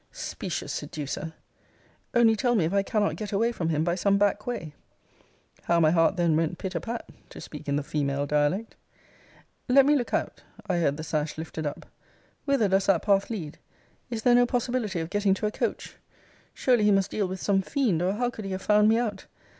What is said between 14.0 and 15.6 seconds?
Is there no possibility of getting to a